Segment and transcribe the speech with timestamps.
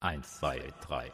[0.00, 1.10] Eins, zwei, drei.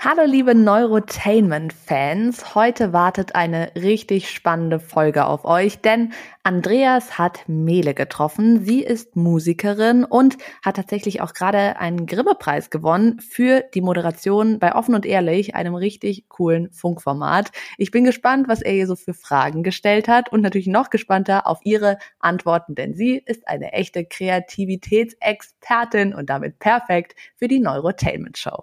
[0.00, 6.12] Hallo liebe Neurotainment-Fans, heute wartet eine richtig spannende Folge auf euch, denn
[6.44, 8.64] Andreas hat Mele getroffen.
[8.64, 14.76] Sie ist Musikerin und hat tatsächlich auch gerade einen Grimme-Preis gewonnen für die Moderation bei
[14.76, 17.50] Offen und Ehrlich, einem richtig coolen Funkformat.
[17.76, 21.48] Ich bin gespannt, was er ihr so für Fragen gestellt hat und natürlich noch gespannter
[21.48, 28.62] auf ihre Antworten, denn sie ist eine echte Kreativitätsexpertin und damit perfekt für die Neurotainment-Show.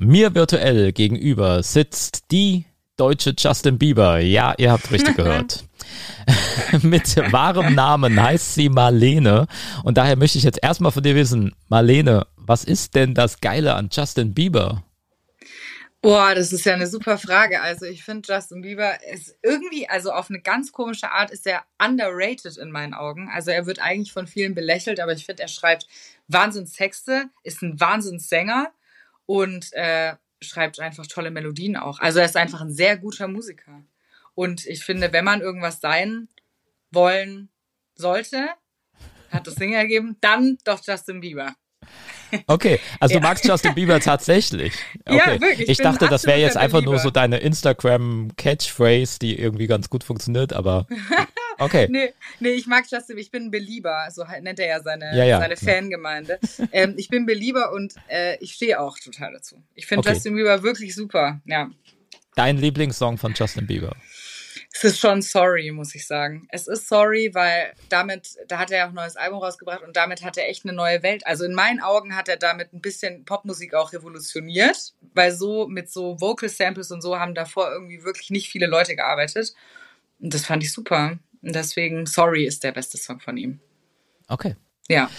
[0.00, 2.64] Mir virtuell gegenüber sitzt die
[2.96, 4.18] deutsche Justin Bieber.
[4.18, 5.64] Ja, ihr habt richtig gehört.
[6.82, 9.46] Mit wahrem Namen heißt sie Marlene.
[9.82, 13.74] Und daher möchte ich jetzt erstmal von dir wissen, Marlene, was ist denn das Geile
[13.74, 14.84] an Justin Bieber?
[16.00, 17.62] Boah, das ist ja eine super Frage.
[17.62, 21.62] Also ich finde Justin Bieber ist irgendwie, also auf eine ganz komische Art ist er
[21.78, 23.30] underrated in meinen Augen.
[23.32, 25.86] Also er wird eigentlich von vielen belächelt, aber ich finde, er schreibt
[26.26, 28.72] Wahnsinnstexte, ist ein Wahnsinnssänger
[29.32, 32.00] und äh, schreibt einfach tolle Melodien auch.
[32.00, 33.82] Also er ist einfach ein sehr guter Musiker.
[34.34, 36.28] Und ich finde, wenn man irgendwas sein
[36.90, 37.48] wollen
[37.94, 38.50] sollte,
[39.30, 41.54] hat das Ding ergeben, dann doch Justin Bieber.
[42.46, 43.20] Okay, also ja.
[43.20, 44.74] du magst Justin Bieber tatsächlich.
[45.06, 45.16] Okay.
[45.16, 45.60] Ja, wirklich.
[45.60, 46.92] Ich, ich dachte, das wäre jetzt einfach Belieber.
[46.92, 50.86] nur so deine Instagram-Catchphrase, die irgendwie ganz gut funktioniert, aber
[51.64, 51.86] okay.
[51.90, 55.38] nee, nee, ich mag Justin, ich bin Belieber, so nennt er ja seine, ja, ja.
[55.40, 56.38] seine Fangemeinde.
[56.72, 59.62] ähm, ich bin Belieber und äh, ich stehe auch total dazu.
[59.74, 60.14] Ich finde okay.
[60.14, 61.70] Justin Bieber wirklich super, ja.
[62.34, 63.94] Dein Lieblingssong von Justin Bieber?
[64.74, 66.46] Es ist schon sorry, muss ich sagen.
[66.48, 69.96] Es ist sorry, weil damit, da hat er ja auch ein neues Album rausgebracht und
[69.96, 71.26] damit hat er echt eine neue Welt.
[71.26, 75.90] Also in meinen Augen hat er damit ein bisschen Popmusik auch revolutioniert, weil so mit
[75.90, 79.52] so Vocal Samples und so haben davor irgendwie wirklich nicht viele Leute gearbeitet.
[80.20, 81.18] Und das fand ich super.
[81.42, 83.60] Und deswegen Sorry ist der beste Song von ihm.
[84.28, 84.56] Okay.
[84.88, 85.10] Ja.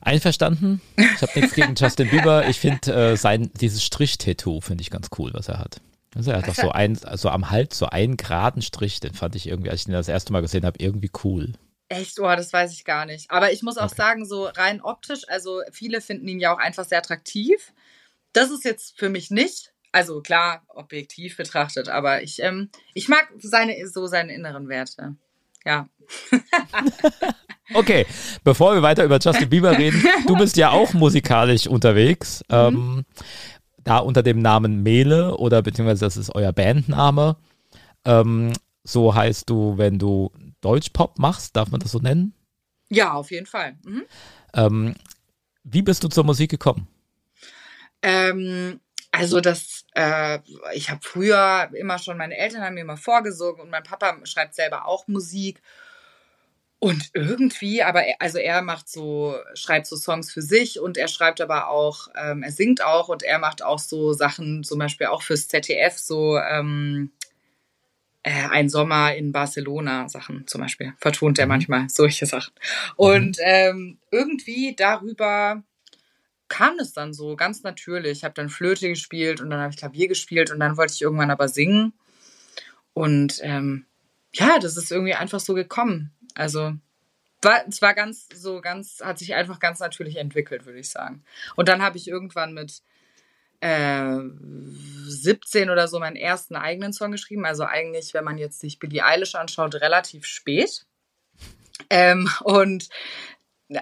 [0.00, 0.80] Einverstanden.
[0.96, 2.48] Ich habe nichts gegen Justin Bieber.
[2.48, 5.80] Ich finde äh, sein dieses Strich-Tattoo finde ich ganz cool, was er hat.
[6.14, 9.36] Also er hat doch so ein, so am Hals so einen geraden Strich, den fand
[9.36, 11.52] ich irgendwie, als ich ihn das erste Mal gesehen habe, irgendwie cool.
[11.88, 13.30] Echt, oh, das weiß ich gar nicht.
[13.30, 13.96] Aber ich muss auch okay.
[13.96, 17.72] sagen, so rein optisch, also viele finden ihn ja auch einfach sehr attraktiv.
[18.32, 19.72] Das ist jetzt für mich nicht.
[19.92, 25.16] Also klar, objektiv betrachtet, aber ich, ähm, ich mag seine, so seine inneren Werte.
[25.64, 25.88] Ja.
[27.74, 28.06] okay,
[28.44, 32.42] bevor wir weiter über Justin Bieber reden, du bist ja auch musikalisch unterwegs.
[32.48, 32.54] Mhm.
[32.54, 33.04] Ähm,
[33.82, 37.36] da unter dem Namen Mele oder beziehungsweise das ist euer Bandname.
[38.04, 38.52] Ähm,
[38.84, 40.30] so heißt du, wenn du
[40.60, 42.34] Deutschpop machst, darf man das so nennen?
[42.88, 43.76] Ja, auf jeden Fall.
[43.84, 44.04] Mhm.
[44.54, 44.94] Ähm,
[45.64, 46.88] wie bist du zur Musik gekommen?
[48.02, 48.80] Ähm,
[49.12, 50.38] also das, äh,
[50.74, 54.54] ich habe früher immer schon, meine Eltern haben mir immer vorgesungen und mein Papa schreibt
[54.54, 55.60] selber auch Musik
[56.78, 61.08] und irgendwie, aber er, also er macht so, schreibt so Songs für sich und er
[61.08, 65.08] schreibt aber auch, ähm, er singt auch und er macht auch so Sachen, zum Beispiel
[65.08, 67.12] auch fürs ZDF, so ähm,
[68.22, 70.94] äh, ein Sommer in Barcelona Sachen zum Beispiel.
[70.96, 71.50] Vertont er mhm.
[71.50, 72.54] manchmal solche Sachen.
[72.96, 75.62] Und ähm, irgendwie darüber
[76.50, 78.18] kam es dann so ganz natürlich.
[78.18, 81.00] Ich habe dann Flöte gespielt und dann habe ich Klavier gespielt und dann wollte ich
[81.00, 81.94] irgendwann aber singen.
[82.92, 83.86] Und ähm,
[84.34, 86.12] ja, das ist irgendwie einfach so gekommen.
[86.34, 86.74] Also
[87.40, 91.24] war, es war ganz so ganz, hat sich einfach ganz natürlich entwickelt, würde ich sagen.
[91.56, 92.82] Und dann habe ich irgendwann mit
[93.60, 94.18] äh,
[95.06, 97.46] 17 oder so meinen ersten eigenen Song geschrieben.
[97.46, 100.84] Also eigentlich, wenn man jetzt sich Billie Eilish anschaut, relativ spät.
[101.88, 102.88] Ähm, und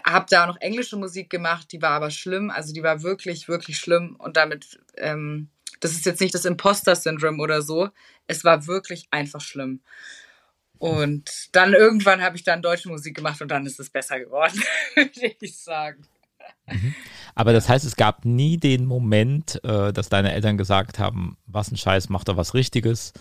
[0.04, 2.50] habe da noch englische Musik gemacht, die war aber schlimm.
[2.50, 4.16] Also die war wirklich, wirklich schlimm.
[4.16, 5.49] Und damit, ähm,
[5.81, 7.88] das ist jetzt nicht das Imposter-Syndrom oder so.
[8.27, 9.81] Es war wirklich einfach schlimm.
[10.78, 14.62] Und dann irgendwann habe ich dann deutsche Musik gemacht und dann ist es besser geworden,
[14.95, 16.07] würde ich sagen.
[16.66, 16.95] Mhm.
[17.34, 21.71] Aber das heißt, es gab nie den Moment, äh, dass deine Eltern gesagt haben, was
[21.71, 23.13] ein Scheiß, mach doch was Richtiges,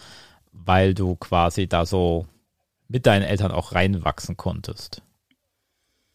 [0.52, 2.28] weil du quasi da so
[2.88, 5.02] mit deinen Eltern auch reinwachsen konntest.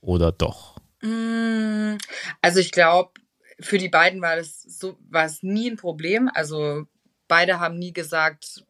[0.03, 0.77] Oder doch?
[1.01, 1.97] Mm,
[2.43, 3.13] also ich glaube,
[3.61, 6.29] für die beiden war das so, war es nie ein Problem.
[6.35, 6.85] Also
[7.29, 8.65] beide haben nie gesagt,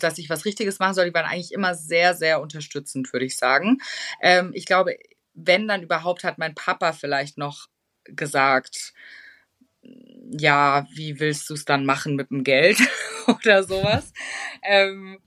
[0.00, 1.06] dass ich was Richtiges machen soll.
[1.06, 3.78] Die waren eigentlich immer sehr, sehr unterstützend, würde ich sagen.
[4.20, 4.96] Ähm, ich glaube,
[5.34, 7.68] wenn dann überhaupt, hat mein Papa vielleicht noch
[8.04, 8.92] gesagt,
[10.30, 12.78] ja, wie willst du es dann machen mit dem Geld
[13.26, 14.12] oder sowas.
[14.62, 15.18] ähm,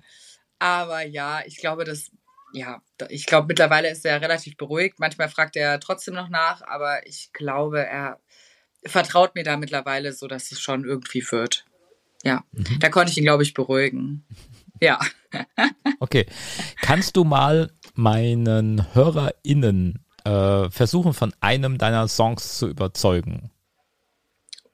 [0.58, 2.12] aber ja, ich glaube, das
[2.56, 5.00] ja, ich glaube, mittlerweile ist er relativ beruhigt.
[5.00, 8.20] Manchmal fragt er trotzdem noch nach, aber ich glaube, er
[8.86, 11.66] vertraut mir da mittlerweile so, dass es schon irgendwie wird.
[12.24, 12.80] Ja, mhm.
[12.80, 14.26] da konnte ich ihn, glaube ich, beruhigen.
[14.80, 15.00] Ja.
[16.00, 16.26] okay.
[16.82, 23.52] Kannst du mal meinen HörerInnen äh, versuchen, von einem deiner Songs zu überzeugen?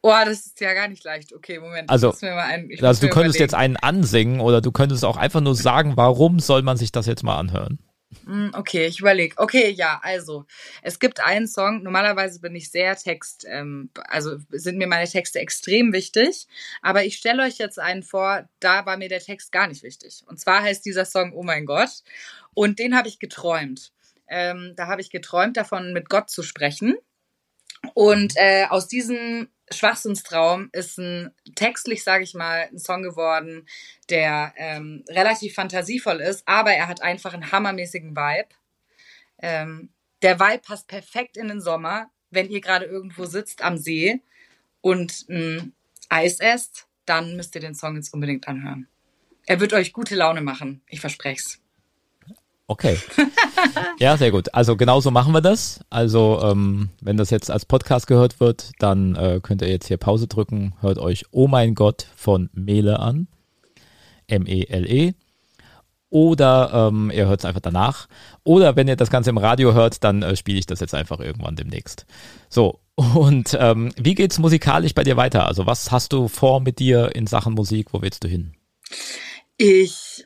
[0.04, 1.34] Oh, das ist ja gar nicht leicht.
[1.34, 1.90] Okay, Moment.
[1.90, 3.38] Also, ein, also du könntest überlegen.
[3.38, 7.06] jetzt einen ansingen oder du könntest auch einfach nur sagen, warum soll man sich das
[7.06, 7.80] jetzt mal anhören?
[8.26, 9.38] Hm, okay, ich überlege.
[9.38, 10.46] Okay, ja, also
[10.82, 11.84] es gibt einen Song.
[11.84, 16.48] Normalerweise bin ich sehr Text, ähm, also sind mir meine Texte extrem wichtig.
[16.82, 20.24] Aber ich stelle euch jetzt einen vor, da war mir der Text gar nicht wichtig.
[20.28, 22.04] Und zwar heißt dieser Song Oh mein Gott.
[22.54, 23.94] Und den habe ich geträumt.
[24.28, 26.96] Ähm, da habe ich geträumt davon, mit Gott zu sprechen.
[27.94, 33.68] Und äh, aus diesem Schwachsinnstraum ist ein textlich, sage ich mal, ein Song geworden,
[34.10, 38.50] der ähm, relativ fantasievoll ist, aber er hat einfach einen hammermäßigen Vibe.
[39.40, 39.90] Ähm,
[40.22, 44.22] der Vibe passt perfekt in den Sommer, wenn ihr gerade irgendwo sitzt am See
[44.82, 45.74] und ein
[46.10, 48.88] Eis esst, dann müsst ihr den Song jetzt unbedingt anhören.
[49.46, 51.62] Er wird euch gute Laune machen, ich verspreche es.
[52.68, 52.98] Okay.
[54.00, 54.54] Ja, sehr gut.
[54.56, 55.82] Also genauso machen wir das.
[55.92, 59.98] Also ähm, wenn das jetzt als Podcast gehört wird, dann äh, könnt ihr jetzt hier
[59.98, 63.28] Pause drücken, hört euch Oh mein Gott von Mele an.
[64.28, 65.10] M-E-L-E.
[65.10, 65.14] -E.
[66.10, 68.08] Oder ähm, ihr hört es einfach danach.
[68.44, 71.20] Oder wenn ihr das Ganze im Radio hört, dann äh, spiele ich das jetzt einfach
[71.20, 72.06] irgendwann demnächst.
[72.50, 75.48] So, und ähm, wie geht's musikalisch bei dir weiter?
[75.48, 77.94] Also was hast du vor mit dir in Sachen Musik?
[77.94, 78.54] Wo willst du hin?
[79.58, 80.26] Ich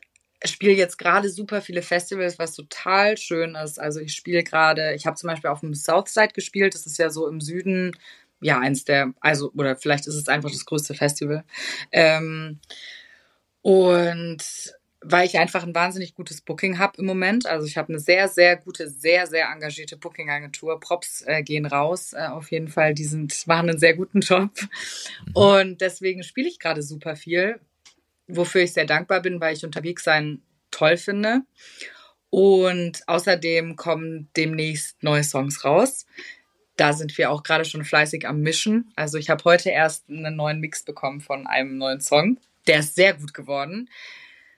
[0.51, 3.79] spiele jetzt gerade super viele Festivals, was total schön ist.
[3.79, 7.09] Also ich spiele gerade, ich habe zum Beispiel auf dem Southside gespielt, das ist ja
[7.09, 7.95] so im Süden,
[8.41, 11.43] ja, eins der, also, oder vielleicht ist es einfach das größte Festival.
[11.91, 12.59] Ähm,
[13.61, 14.43] und
[15.07, 17.45] weil ich einfach ein wahnsinnig gutes Booking habe im Moment.
[17.45, 20.79] Also ich habe eine sehr, sehr gute, sehr, sehr engagierte Booking-Agentur.
[20.79, 22.93] Props äh, gehen raus äh, auf jeden Fall.
[22.95, 24.49] Die sind, machen einen sehr guten Job.
[25.27, 25.35] Mhm.
[25.35, 27.59] Und deswegen spiele ich gerade super viel,
[28.27, 30.41] wofür ich sehr dankbar bin, weil ich unterwegs sein
[30.71, 31.41] toll finde.
[32.29, 36.05] Und außerdem kommen demnächst neue Songs raus.
[36.75, 38.91] Da sind wir auch gerade schon fleißig am Mischen.
[38.95, 42.37] Also ich habe heute erst einen neuen Mix bekommen von einem neuen Song.
[42.67, 43.89] Der ist sehr gut geworden.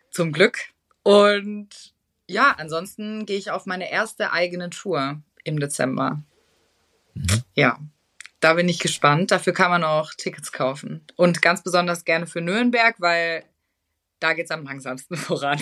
[0.10, 0.58] Zum Glück.
[1.04, 1.94] Und
[2.28, 6.24] ja, ansonsten gehe ich auf meine erste eigene Tour im Dezember.
[7.14, 7.44] Mhm.
[7.54, 7.80] Ja,
[8.40, 9.32] da bin ich gespannt.
[9.32, 11.06] Dafür kann man auch Tickets kaufen.
[11.16, 13.44] Und ganz besonders gerne für Nürnberg, weil
[14.20, 15.60] da geht es am langsamsten voran.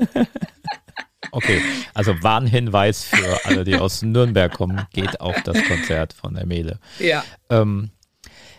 [1.32, 1.60] okay,
[1.94, 6.80] also Warnhinweis für alle, die aus Nürnberg kommen, geht auf das Konzert von der Mele.
[6.98, 7.24] Ja.
[7.50, 7.90] Ähm,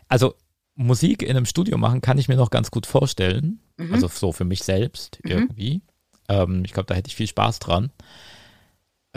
[0.07, 0.35] also
[0.75, 3.61] Musik in einem Studio machen kann ich mir noch ganz gut vorstellen.
[3.77, 3.93] Mhm.
[3.93, 5.31] Also so für mich selbst mhm.
[5.31, 5.81] irgendwie.
[6.29, 7.91] Ähm, ich glaube, da hätte ich viel Spaß dran.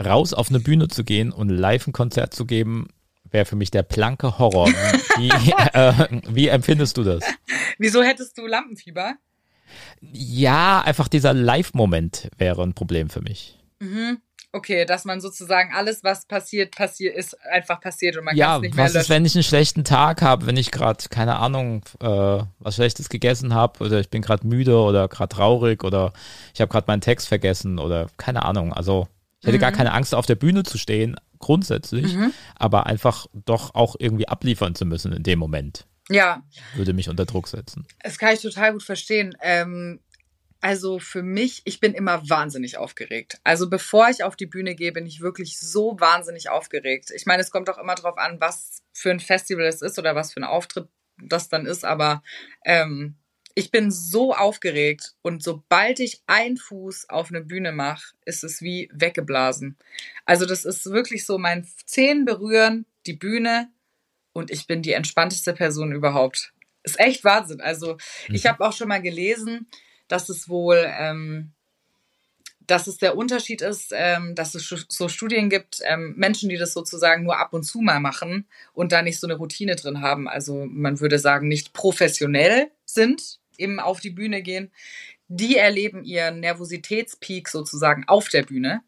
[0.03, 2.87] Raus auf eine Bühne zu gehen und live ein Konzert zu geben,
[3.29, 4.67] wäre für mich der blanke Horror.
[5.17, 5.29] Wie,
[5.73, 7.23] äh, wie empfindest du das?
[7.77, 9.15] Wieso hättest du Lampenfieber?
[10.01, 13.57] Ja, einfach dieser Live-Moment wäre ein Problem für mich.
[13.79, 14.19] Mhm.
[14.55, 18.55] Okay, dass man sozusagen alles, was passiert, passiert, ist einfach passiert und man ja, kann
[18.57, 21.37] es nicht mehr was ist, wenn ich einen schlechten Tag habe, wenn ich gerade, keine
[21.37, 26.13] Ahnung, äh, was Schlechtes gegessen habe oder ich bin gerade müde oder gerade traurig oder
[26.53, 28.73] ich habe gerade meinen Text vergessen oder keine Ahnung.
[28.73, 29.07] Also
[29.39, 29.61] ich hätte mhm.
[29.61, 32.31] gar keine Angst, auf der Bühne zu stehen, grundsätzlich, mhm.
[32.55, 35.87] aber einfach doch auch irgendwie abliefern zu müssen in dem Moment.
[36.09, 36.43] Ja.
[36.75, 37.87] Würde mich unter Druck setzen.
[38.01, 39.35] Das kann ich total gut verstehen.
[39.41, 39.99] Ähm,
[40.59, 43.37] also für mich, ich bin immer wahnsinnig aufgeregt.
[43.43, 47.11] Also bevor ich auf die Bühne gehe, bin ich wirklich so wahnsinnig aufgeregt.
[47.13, 50.15] Ich meine, es kommt auch immer darauf an, was für ein Festival es ist oder
[50.15, 52.23] was für ein Auftritt das dann ist, aber
[52.65, 53.15] ähm,
[53.55, 58.61] ich bin so aufgeregt und sobald ich einen Fuß auf eine Bühne mache, ist es
[58.61, 59.77] wie weggeblasen.
[60.25, 63.69] Also das ist wirklich so, mein Zehen berühren die Bühne,
[64.33, 66.53] und ich bin die entspannteste Person überhaupt.
[66.83, 67.61] Ist echt Wahnsinn.
[67.61, 67.93] Also
[68.27, 68.35] mhm.
[68.35, 69.67] ich habe auch schon mal gelesen,
[70.07, 71.51] dass es wohl, ähm,
[72.59, 76.73] dass es der Unterschied ist, ähm, dass es so Studien gibt, ähm, Menschen, die das
[76.73, 80.27] sozusagen nur ab und zu mal machen und da nicht so eine Routine drin haben.
[80.27, 84.71] Also man würde sagen, nicht professionell sind, eben auf die Bühne gehen.
[85.27, 88.81] Die erleben ihren Nervositätspeak sozusagen auf der Bühne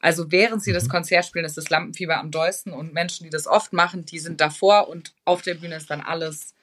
[0.00, 0.90] also während sie das mhm.
[0.90, 4.40] Konzert spielen, ist das Lampenfieber am dollsten und Menschen, die das oft machen, die sind
[4.40, 6.54] davor und auf der Bühne ist dann alles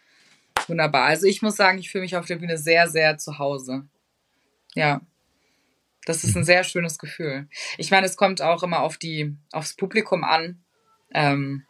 [0.68, 1.06] wunderbar.
[1.06, 3.88] Also ich muss sagen, ich fühle mich auf der Bühne sehr, sehr zu Hause.
[4.74, 5.02] Ja.
[6.06, 6.46] Das ist ein mhm.
[6.46, 7.48] sehr schönes Gefühl.
[7.78, 10.64] Ich meine, es kommt auch immer auf die, aufs Publikum an.
[11.14, 11.66] Ähm,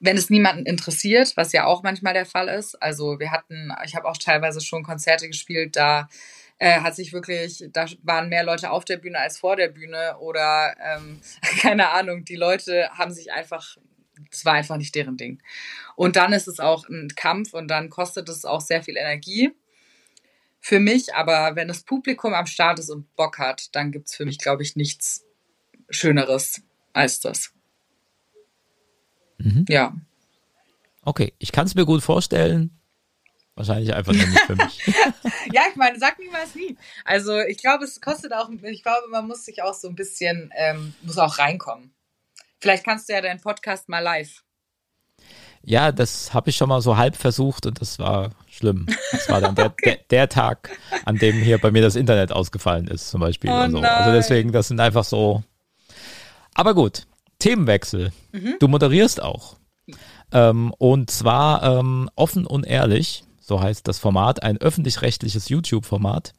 [0.00, 2.74] wenn es niemanden interessiert, was ja auch manchmal der Fall ist.
[2.82, 6.08] Also wir hatten, ich habe auch teilweise schon Konzerte gespielt, da
[6.58, 10.16] äh, hat sich wirklich, da waren mehr Leute auf der Bühne als vor der Bühne
[10.18, 11.20] oder ähm,
[11.60, 13.76] keine Ahnung, die Leute haben sich einfach,
[14.30, 15.42] es war einfach nicht deren Ding.
[15.96, 19.52] Und dann ist es auch ein Kampf und dann kostet es auch sehr viel Energie
[20.60, 24.16] für mich, aber wenn das Publikum am Start ist und Bock hat, dann gibt es
[24.16, 25.24] für mich, glaube ich, nichts
[25.90, 27.52] Schöneres als das.
[29.38, 29.64] Mhm.
[29.68, 29.94] Ja.
[31.02, 32.76] Okay, ich kann es mir gut vorstellen.
[33.56, 34.86] Wahrscheinlich einfach nur nicht für mich.
[35.52, 36.76] ja, ich meine, sag niemals nie.
[37.04, 40.52] Also ich glaube, es kostet auch, ich glaube, man muss sich auch so ein bisschen,
[40.56, 41.92] ähm, muss auch reinkommen.
[42.60, 44.44] Vielleicht kannst du ja deinen Podcast mal live
[45.68, 48.86] ja, das habe ich schon mal so halb versucht und das war schlimm.
[49.10, 49.84] Das war dann der, okay.
[49.84, 50.70] der, der, Tag,
[51.04, 53.50] an dem hier bei mir das Internet ausgefallen ist, zum Beispiel.
[53.50, 53.80] Oh so.
[53.80, 55.42] Also deswegen, das sind einfach so.
[56.54, 57.08] Aber gut,
[57.40, 58.12] Themenwechsel.
[58.30, 58.54] Mhm.
[58.60, 59.56] Du moderierst auch.
[60.32, 66.34] Ähm, und zwar ähm, offen und ehrlich, so heißt das Format, ein öffentlich-rechtliches YouTube-Format.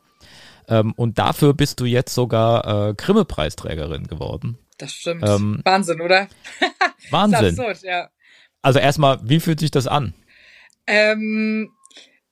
[0.68, 4.58] Ähm, und dafür bist du jetzt sogar äh, Grimme-Preisträgerin geworden.
[4.78, 5.24] Das stimmt.
[5.26, 6.28] Ähm, Wahnsinn, oder?
[7.10, 7.60] Wahnsinn.
[7.60, 8.10] absurd, ja.
[8.62, 10.14] Also erstmal, wie fühlt sich das an?
[10.86, 11.72] Ähm,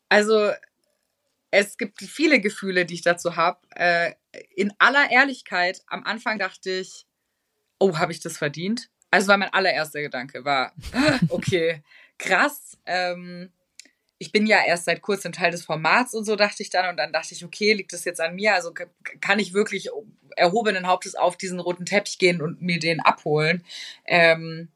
[0.10, 0.52] also
[1.52, 3.60] es gibt viele Gefühle, die ich dazu habe.
[3.76, 4.12] Äh,
[4.56, 7.06] in aller Ehrlichkeit, am Anfang dachte ich,
[7.80, 8.90] oh, habe ich das verdient?
[9.10, 10.74] Also war mein allererster Gedanke, war,
[11.30, 11.82] okay,
[12.18, 12.78] krass.
[12.86, 13.54] Ähm,
[14.18, 16.98] ich bin ja erst seit kurzem Teil des Formats und so dachte ich dann und
[16.98, 18.54] dann dachte ich, okay, liegt das jetzt an mir?
[18.54, 18.74] Also
[19.22, 19.90] kann ich wirklich
[20.38, 23.64] erhobenen Hauptes auf diesen roten Teppich gehen und mir den abholen?
[24.06, 24.70] Ähm,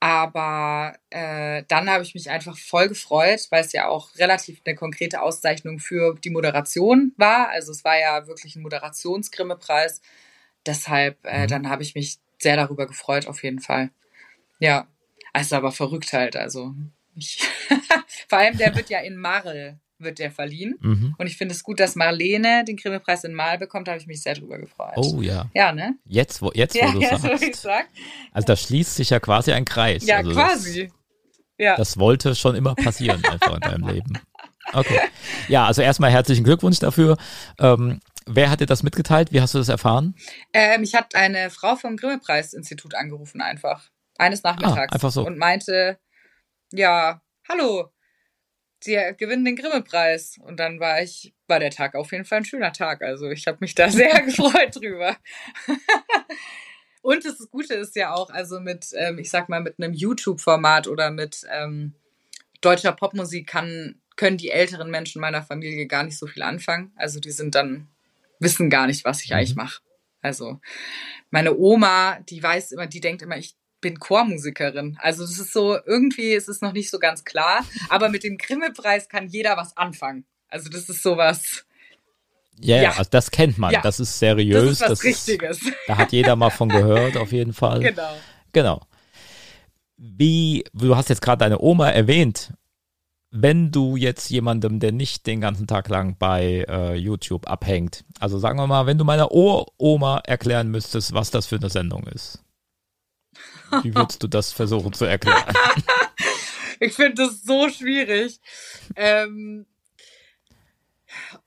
[0.00, 4.74] aber äh, dann habe ich mich einfach voll gefreut, weil es ja auch relativ eine
[4.74, 7.50] konkrete Auszeichnung für die Moderation war.
[7.50, 10.02] Also es war ja wirklich ein Moderationsgrimme-Preis.
[10.66, 11.46] Deshalb, äh, mhm.
[11.46, 13.90] dann habe ich mich sehr darüber gefreut, auf jeden Fall.
[14.58, 14.88] Ja,
[15.32, 16.34] also aber verrückt halt.
[16.34, 16.74] Also
[17.14, 17.40] ich
[18.28, 20.76] vor allem der wird ja in Marl wird der verliehen.
[20.80, 21.14] Mhm.
[21.16, 23.88] Und ich finde es gut, dass Marlene den Grimme-Preis in Mal bekommt.
[23.88, 24.94] Da habe ich mich sehr drüber gefreut.
[24.96, 25.48] Oh ja.
[25.54, 25.96] Ja, ne?
[26.04, 27.54] Jetzt, wo, jetzt, ja, wo du ja, sagst.
[27.62, 27.70] So.
[28.32, 30.06] Also da schließt sich ja quasi ein Kreis.
[30.06, 30.86] Ja, also quasi.
[30.86, 30.94] Das,
[31.58, 31.76] ja.
[31.76, 34.18] das wollte schon immer passieren einfach in deinem Leben.
[34.72, 35.00] Okay.
[35.48, 37.16] Ja, also erstmal herzlichen Glückwunsch dafür.
[37.58, 39.32] Ähm, wer hat dir das mitgeteilt?
[39.32, 40.14] Wie hast du das erfahren?
[40.52, 43.90] Ähm, mich hat eine Frau vom Grimme-Preis-Institut angerufen einfach.
[44.18, 44.92] Eines Nachmittags.
[44.92, 45.26] Ah, einfach so.
[45.26, 45.98] Und meinte,
[46.72, 47.92] ja, hallo,
[48.80, 50.38] sie gewinnen den Grimme-Preis.
[50.42, 53.02] Und dann war ich, war der Tag auf jeden Fall ein schöner Tag.
[53.02, 55.16] Also ich habe mich da sehr gefreut drüber.
[57.02, 60.86] Und das Gute ist ja auch, also mit, ähm, ich sag mal, mit einem YouTube-Format
[60.86, 61.94] oder mit ähm,
[62.60, 66.92] deutscher Popmusik kann, können die älteren Menschen meiner Familie gar nicht so viel anfangen.
[66.96, 67.88] Also die sind dann,
[68.38, 69.36] wissen gar nicht, was ich mhm.
[69.36, 69.82] eigentlich mache.
[70.20, 70.60] Also
[71.30, 74.96] meine Oma, die weiß immer, die denkt immer, ich bin Chormusikerin.
[75.00, 77.66] Also das ist so, irgendwie ist es noch nicht so ganz klar.
[77.90, 80.24] Aber mit dem Grimme-Preis kann jeder was anfangen.
[80.48, 81.66] Also das ist sowas.
[82.58, 83.72] Ja, ja, also das kennt man.
[83.72, 83.80] Ja.
[83.82, 84.62] Das ist seriös.
[84.62, 85.62] Das ist was das Richtiges.
[85.62, 87.80] Ist, da hat jeder mal von gehört, auf jeden Fall.
[87.80, 88.16] Genau.
[88.52, 88.80] Genau.
[89.96, 92.52] Wie, du hast jetzt gerade deine Oma erwähnt.
[93.30, 98.38] Wenn du jetzt jemandem, der nicht den ganzen Tag lang bei äh, YouTube abhängt, also
[98.38, 102.44] sagen wir mal, wenn du meiner Oma erklären müsstest, was das für eine Sendung ist.
[103.82, 105.44] Wie würdest du das versuchen zu erklären?
[106.80, 108.40] ich finde das so schwierig.
[108.96, 109.66] Ähm,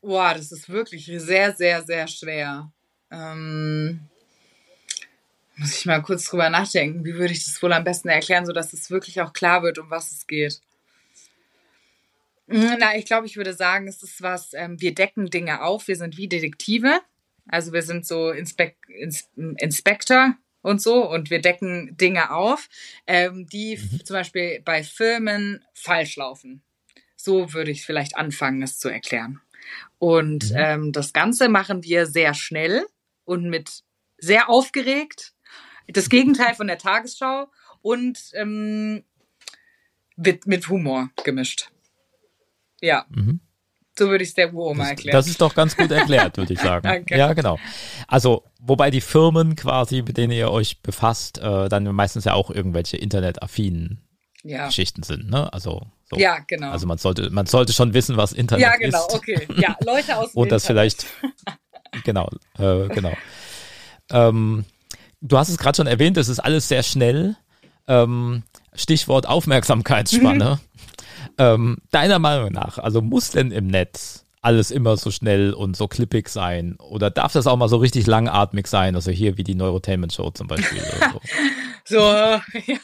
[0.00, 2.72] boah, das ist wirklich sehr, sehr, sehr schwer.
[3.10, 4.08] Ähm,
[5.56, 8.72] muss ich mal kurz drüber nachdenken, wie würde ich das wohl am besten erklären, sodass
[8.72, 10.60] es wirklich auch klar wird, um was es geht.
[12.48, 15.88] Hm, na, ich glaube, ich würde sagen, es ist was, ähm, wir decken Dinge auf,
[15.88, 17.00] wir sind wie Detektive.
[17.48, 22.68] Also wir sind so Inspek Ins Inspektor und so und wir decken Dinge auf,
[23.06, 24.04] ähm, die mhm.
[24.04, 26.62] zum Beispiel bei Firmen falsch laufen.
[27.14, 29.40] So würde ich vielleicht anfangen, es zu erklären.
[29.98, 30.56] Und mhm.
[30.56, 32.84] ähm, das Ganze machen wir sehr schnell
[33.24, 33.84] und mit
[34.18, 35.34] sehr aufgeregt.
[35.86, 37.48] Das Gegenteil von der Tagesschau
[37.80, 39.04] und ähm,
[40.16, 41.70] mit, mit Humor gemischt.
[42.80, 43.06] Ja.
[43.10, 43.38] Mhm.
[43.98, 45.16] So würde ich es der Uroma erklären.
[45.16, 46.82] Das ist doch ganz gut erklärt, würde ich sagen.
[46.88, 47.16] Danke.
[47.16, 47.58] Ja, genau.
[48.08, 52.50] Also, wobei die Firmen quasi, mit denen ihr euch befasst, äh, dann meistens ja auch
[52.50, 54.06] irgendwelche internetaffinen
[54.42, 54.66] ja.
[54.66, 55.52] Geschichten sind, ne?
[55.52, 56.16] Also so.
[56.16, 56.70] Ja, genau.
[56.70, 58.72] Also man sollte, man sollte schon wissen, was Internet ist.
[58.72, 59.14] Ja, genau, ist.
[59.14, 59.48] okay.
[59.56, 61.06] Ja, Leute aus dem Und das vielleicht,
[62.04, 63.12] genau, äh, genau.
[64.10, 64.64] Ähm,
[65.20, 67.36] du hast es gerade schon erwähnt, es ist alles sehr schnell.
[67.88, 70.60] Ähm, Stichwort Aufmerksamkeitsspanne.
[71.38, 75.88] Ähm, deiner Meinung nach, also muss denn im Netz alles immer so schnell und so
[75.88, 76.76] klippig sein?
[76.76, 78.94] Oder darf das auch mal so richtig langatmig sein?
[78.94, 80.80] Also hier wie die Neurotainment Show zum Beispiel.
[81.10, 81.20] so,
[81.84, 81.98] so
[82.66, 82.78] ja,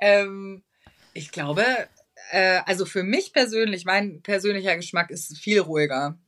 [0.00, 0.64] ähm,
[1.14, 1.64] ich glaube,
[2.32, 6.18] äh, also für mich persönlich, mein persönlicher Geschmack ist viel ruhiger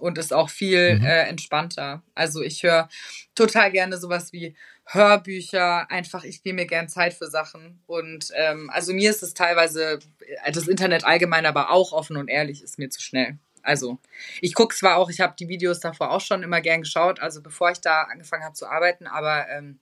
[0.00, 1.06] und ist auch viel mhm.
[1.06, 2.02] äh, entspannter.
[2.14, 2.90] Also ich höre
[3.34, 4.54] total gerne sowas wie
[4.86, 7.82] Hörbücher, einfach ich nehme mir gern Zeit für Sachen.
[7.86, 9.98] Und ähm, also mir ist es teilweise,
[10.44, 13.38] äh, das Internet allgemein, aber auch offen und ehrlich, ist mir zu schnell.
[13.62, 13.98] Also
[14.40, 17.42] ich gucke zwar auch, ich habe die Videos davor auch schon immer gern geschaut, also
[17.42, 19.80] bevor ich da angefangen habe zu arbeiten, aber ähm,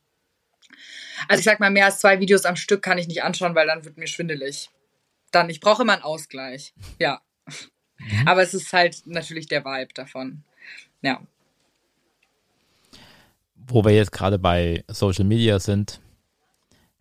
[1.28, 3.66] also ich sag mal, mehr als zwei Videos am Stück kann ich nicht anschauen, weil
[3.66, 4.70] dann wird mir schwindelig.
[5.30, 6.73] Dann, ich brauche immer einen Ausgleich.
[6.99, 7.20] Ja.
[7.99, 8.26] Mhm.
[8.26, 10.44] Aber es ist halt natürlich der Vibe davon.
[11.02, 11.23] Ja.
[13.54, 16.00] Wo wir jetzt gerade bei Social Media sind,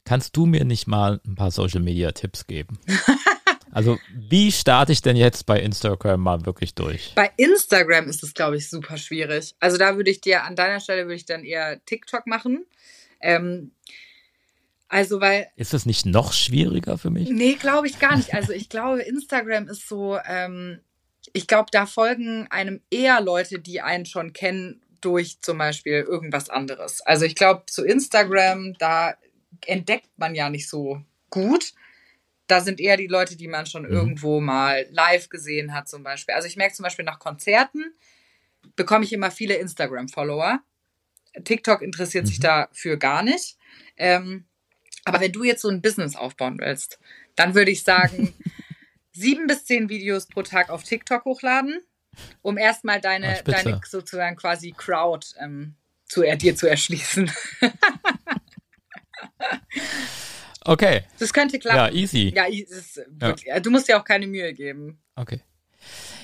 [0.05, 2.79] kannst du mir nicht mal ein paar Social Media Tipps geben?
[3.75, 7.13] Also, wie starte ich denn jetzt bei Instagram mal wirklich durch?
[7.15, 9.55] Bei Instagram ist es, glaube ich, super schwierig.
[9.60, 12.67] Also, da würde ich dir, an deiner Stelle würde ich dann eher TikTok machen.
[13.19, 13.72] Ähm,
[14.89, 15.48] also, weil.
[15.55, 17.29] Ist das nicht noch schwieriger für mich?
[17.29, 18.36] Nee, glaube ich gar nicht.
[18.36, 20.79] Also, ich glaube, Instagram ist so, ähm,
[21.33, 26.50] ich glaube, da folgen einem eher Leute, die einen schon kennen durch zum Beispiel irgendwas
[26.50, 27.01] anderes.
[27.01, 29.15] Also, ich glaube, zu Instagram, da
[29.65, 31.74] entdeckt man ja nicht so gut.
[32.48, 33.91] Da sind eher die Leute, die man schon mhm.
[33.91, 36.36] irgendwo mal live gesehen hat, zum Beispiel.
[36.36, 37.93] Also, ich merke zum Beispiel nach Konzerten
[38.75, 40.62] bekomme ich immer viele Instagram-Follower.
[41.43, 42.27] TikTok interessiert mhm.
[42.27, 43.57] sich dafür gar nicht.
[43.98, 44.45] Ähm,
[45.05, 47.00] aber wenn du jetzt so ein Business aufbauen willst,
[47.36, 48.33] dann würde ich sagen,
[49.12, 51.81] sieben bis zehn Videos pro Tag auf TikTok hochladen,
[52.41, 57.32] um erstmal deine, ah, deine sozusagen quasi Crowd ähm, zu, äh, dir zu erschließen.
[60.65, 61.03] okay.
[61.20, 61.77] Das könnte klappen.
[61.77, 62.34] Ja, easy.
[62.36, 63.60] Ja, wirklich, ja.
[63.60, 65.00] du musst dir auch keine Mühe geben.
[65.15, 65.41] Okay.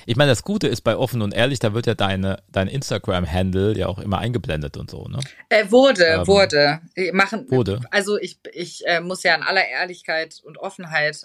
[0.06, 3.78] Ich meine, das Gute ist bei offen und ehrlich, da wird ja deine, dein Instagram-Handle
[3.78, 5.20] ja auch immer eingeblendet und so, ne?
[5.50, 6.82] Äh, wurde, ähm, wurde.
[7.12, 7.82] Machen, wurde.
[7.92, 11.22] Also ich, ich äh, muss ja in aller Ehrlichkeit und Offenheit,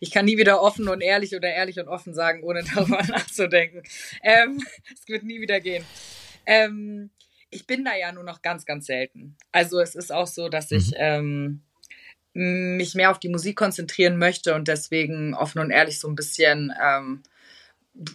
[0.00, 3.82] ich kann nie wieder offen und ehrlich oder ehrlich und offen sagen, ohne darüber nachzudenken.
[4.22, 5.84] Ähm, es wird nie wieder gehen.
[6.46, 7.10] Ähm,
[7.50, 9.36] ich bin da ja nur noch ganz, ganz selten.
[9.52, 11.62] Also es ist auch so, dass ich mhm.
[12.36, 16.16] ähm, mich mehr auf die Musik konzentrieren möchte und deswegen offen und ehrlich so ein
[16.16, 17.22] bisschen, ähm,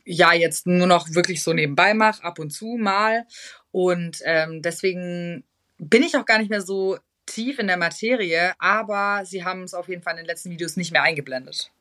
[0.06, 3.26] ja, jetzt nur noch wirklich so nebenbei mache, ab und zu mal.
[3.72, 5.44] Und ähm, deswegen
[5.80, 7.00] bin ich auch gar nicht mehr so
[7.34, 10.78] tief in der Materie, aber sie haben es auf jeden Fall in den letzten Videos
[10.78, 11.72] nicht mehr eingeblendet.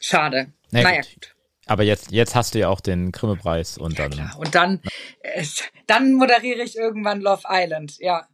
[0.00, 0.52] Schade.
[0.70, 1.14] Na naja, gut.
[1.14, 1.34] gut.
[1.66, 4.12] Aber jetzt, jetzt hast du ja auch den Grimme-Preis und dann.
[4.12, 4.80] Ja, und dann,
[5.20, 5.44] äh,
[5.86, 8.26] dann moderiere ich irgendwann Love Island, ja.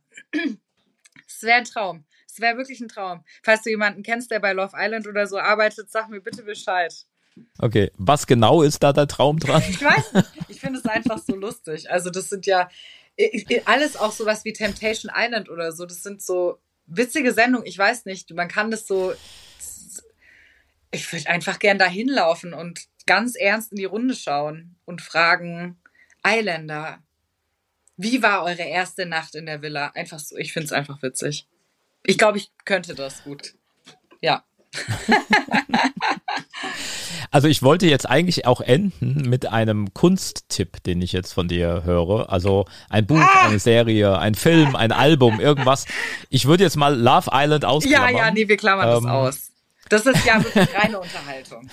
[1.27, 2.05] Es wäre ein Traum.
[2.29, 3.25] Es wäre wirklich ein Traum.
[3.43, 6.95] Falls du jemanden kennst, der bei Love Island oder so arbeitet, sag mir bitte Bescheid.
[7.59, 9.63] Okay, was genau ist da der Traum dran?
[9.69, 10.29] Ich weiß nicht.
[10.49, 11.91] Ich finde es einfach so lustig.
[11.91, 12.69] Also das sind ja
[13.65, 15.87] alles auch sowas wie Temptation Island oder so.
[15.87, 17.67] Das sind so witzige Sendungen.
[17.67, 19.15] Ich weiß nicht, man kann das so.
[20.91, 25.81] Ich würde einfach gern da hinlaufen und ganz ernst in die Runde schauen und fragen,
[26.25, 27.03] Islander,
[27.97, 29.89] wie war eure erste Nacht in der Villa?
[29.95, 31.49] Einfach so, ich finde es einfach witzig.
[32.05, 33.55] Ich glaube, ich könnte das gut.
[34.21, 34.45] Ja.
[37.31, 41.83] also ich wollte jetzt eigentlich auch enden mit einem Kunsttipp, den ich jetzt von dir
[41.85, 42.31] höre.
[42.31, 43.49] Also ein Buch, ah!
[43.49, 45.87] eine Serie, ein Film, ein Album, irgendwas.
[46.31, 48.15] Ich würde jetzt mal Love Island ausklammern.
[48.15, 49.51] Ja, ja, nee, wir klammern ähm, das aus.
[49.89, 51.69] Das ist ja wirklich reine Unterhaltung.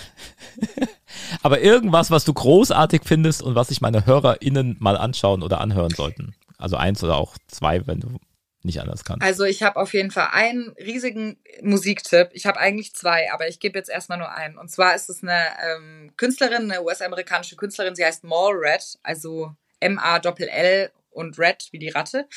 [1.44, 5.92] Aber irgendwas, was du großartig findest und was sich meine HörerInnen mal anschauen oder anhören
[5.92, 6.36] sollten.
[6.58, 8.20] Also eins oder auch zwei, wenn du
[8.64, 9.22] nicht anders kann.
[9.22, 12.30] Also ich habe auf jeden Fall einen riesigen Musiktipp.
[12.34, 14.58] Ich habe eigentlich zwei, aber ich gebe jetzt erstmal nur einen.
[14.58, 17.96] Und zwar ist es eine ähm, Künstlerin, eine US-amerikanische Künstlerin.
[17.96, 22.28] Sie heißt Mall Red, also M-A-L-L und Red wie die Ratte.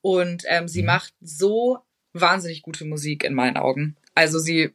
[0.00, 0.86] Und ähm, sie mhm.
[0.86, 1.80] macht so
[2.12, 3.96] wahnsinnig gute Musik in meinen Augen.
[4.14, 4.72] Also sie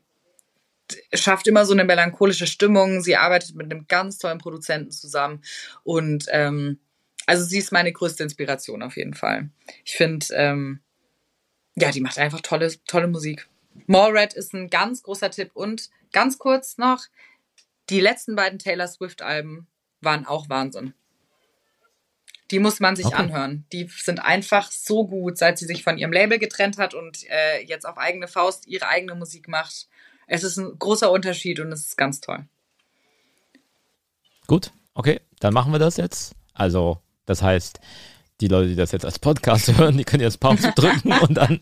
[1.13, 3.01] schafft immer so eine melancholische Stimmung.
[3.01, 5.43] Sie arbeitet mit einem ganz tollen Produzenten zusammen
[5.83, 6.79] und ähm,
[7.29, 9.49] also sie ist meine größte Inspiration auf jeden Fall.
[9.85, 10.79] Ich finde, ähm,
[11.79, 13.47] ja, die macht einfach tolle, tolle Musik.
[13.87, 15.51] Red ist ein ganz großer Tipp.
[15.53, 17.05] Und ganz kurz noch,
[17.89, 19.67] die letzten beiden Taylor Swift-Alben
[20.01, 20.93] waren auch Wahnsinn.
[22.51, 23.15] Die muss man sich okay.
[23.15, 23.65] anhören.
[23.71, 27.63] Die sind einfach so gut, seit sie sich von ihrem Label getrennt hat und äh,
[27.63, 29.87] jetzt auf eigene Faust ihre eigene Musik macht.
[30.25, 32.45] Es ist ein großer Unterschied und es ist ganz toll.
[34.47, 36.33] Gut, okay, dann machen wir das jetzt.
[36.53, 37.79] Also, das heißt,
[38.41, 41.59] die Leute, die das jetzt als Podcast hören, die können jetzt Pause drücken und dann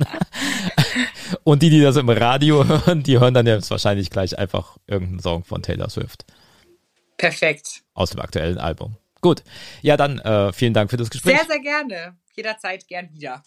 [1.43, 5.19] und die, die das im Radio hören, die hören dann jetzt wahrscheinlich gleich einfach irgendeinen
[5.19, 6.25] Song von Taylor Swift.
[7.17, 7.83] Perfekt.
[7.93, 8.95] Aus dem aktuellen Album.
[9.21, 9.43] Gut.
[9.81, 11.37] Ja, dann äh, vielen Dank für das Gespräch.
[11.37, 12.17] Sehr, sehr gerne.
[12.35, 13.41] Jederzeit gern wieder.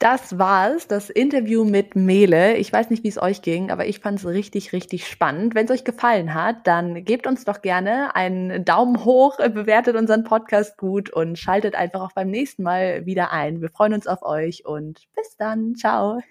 [0.00, 2.56] Das war's, das Interview mit Mele.
[2.56, 5.54] Ich weiß nicht, wie es euch ging, aber ich fand es richtig, richtig spannend.
[5.54, 10.24] Wenn es euch gefallen hat, dann gebt uns doch gerne einen Daumen hoch, bewertet unseren
[10.24, 13.60] Podcast gut und schaltet einfach auch beim nächsten Mal wieder ein.
[13.60, 15.74] Wir freuen uns auf euch und bis dann.
[15.74, 16.22] Ciao.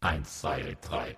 [0.00, 1.16] Eins, zwei, drei.